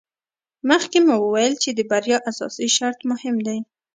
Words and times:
مخکې 0.69 0.99
مو 1.05 1.15
وویل 1.21 1.53
چې 1.63 1.69
د 1.73 1.79
بریا 1.91 2.17
اساسي 2.29 2.67
شرط 2.77 2.99
مهم 3.11 3.35
دی. 3.47 3.59